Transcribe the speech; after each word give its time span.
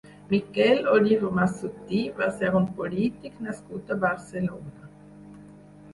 Miquel 0.29 0.79
Oliver 0.93 1.29
Massutí 1.39 2.01
va 2.21 2.31
ser 2.39 2.51
un 2.61 2.65
polític 2.79 3.39
nascut 3.49 3.95
a 3.97 3.99
Barcelona. 4.07 4.93